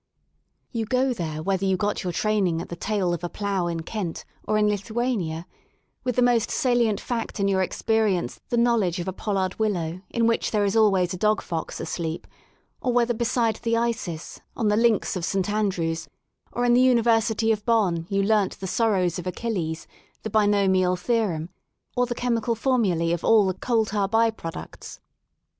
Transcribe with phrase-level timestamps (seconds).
[0.71, 3.81] You go there whether you got your training at the tail of a plough in
[3.81, 5.45] Kent or in Lithuania,
[6.03, 10.01] with the most salient fact in your ex perience the knowledge of a pollard willow
[10.09, 12.25] in which there is always a dog fox asleep;
[12.81, 15.47] or whether beside the Isis, on the links of St.
[15.51, 16.07] Andrews,
[16.51, 19.85] or in the Uni versity of Bonn you learnt the sorrows of Achilles,
[20.23, 21.49] the binomial theorem,
[21.95, 24.99] or the chemical formulae of alfthc coal tar by products.